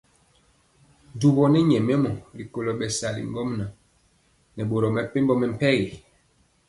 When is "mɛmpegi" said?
5.39-5.87